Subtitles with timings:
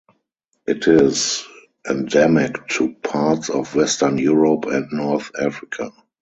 [0.65, 1.45] It is
[1.87, 5.91] endemic to parts of western Europe and north Africa.